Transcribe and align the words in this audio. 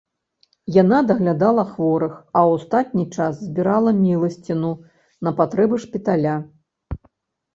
Яна 0.81 0.99
даглядала 1.09 1.63
хворых, 1.73 2.13
а 2.17 2.39
ў 2.47 2.51
астатні 2.61 3.05
час 3.15 3.33
збірала 3.47 3.91
міласціну 3.99 4.71
на 5.27 5.35
патрэбы 5.43 5.75
шпіталя. 5.87 6.33